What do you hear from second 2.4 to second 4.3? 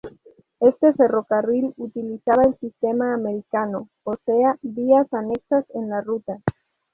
el sistema americano, o